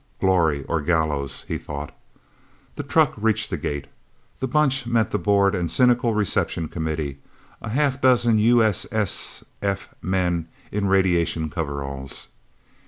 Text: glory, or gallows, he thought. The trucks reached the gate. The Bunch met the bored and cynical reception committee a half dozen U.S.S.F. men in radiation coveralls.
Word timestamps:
glory, 0.19 0.63
or 0.63 0.81
gallows, 0.81 1.43
he 1.47 1.59
thought. 1.59 1.95
The 2.75 2.81
trucks 2.81 3.19
reached 3.19 3.51
the 3.51 3.55
gate. 3.57 3.85
The 4.39 4.47
Bunch 4.47 4.87
met 4.87 5.11
the 5.11 5.19
bored 5.19 5.53
and 5.53 5.69
cynical 5.69 6.15
reception 6.15 6.69
committee 6.69 7.19
a 7.61 7.69
half 7.69 8.01
dozen 8.01 8.39
U.S.S.F. 8.39 9.89
men 10.01 10.47
in 10.71 10.87
radiation 10.87 11.51
coveralls. 11.51 12.29